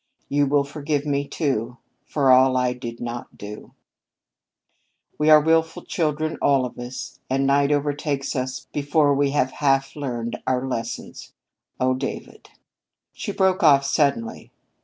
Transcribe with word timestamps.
You 0.29 0.47
will 0.47 0.63
forgive 0.63 1.05
me, 1.05 1.27
too, 1.27 1.77
for 2.07 2.31
all 2.31 2.57
I 2.57 2.73
did 2.73 2.99
not 2.99 3.37
do. 3.37 3.75
"We 5.19 5.29
are 5.29 5.39
willful 5.39 5.83
children, 5.83 6.37
all 6.41 6.65
of 6.65 6.79
us, 6.79 7.19
and 7.29 7.45
night 7.45 7.71
over 7.71 7.93
takes 7.93 8.35
us 8.35 8.61
before 8.73 9.13
we 9.13 9.29
have 9.29 9.51
half 9.51 9.95
learned 9.95 10.39
our 10.47 10.67
lessons. 10.67 11.33
"Oh, 11.79 11.93
David" 11.93 12.49
She 13.13 13.31
broke 13.31 13.61
off 13.61 13.85
suddenly. 13.85 14.49